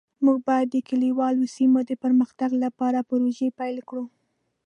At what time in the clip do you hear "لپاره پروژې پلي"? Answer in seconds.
2.63-3.81